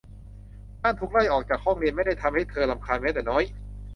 [0.83, 3.43] การถูกไล่ออกจากห้องเรียนไม่ได้ทำให้เธอรำคาญแม้แต่น้อย